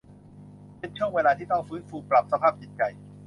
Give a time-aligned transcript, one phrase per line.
[0.79, 2.81] เป็นช่วงเวลาที่ต้องฟื้นฟูปรับสภาพจิตใจ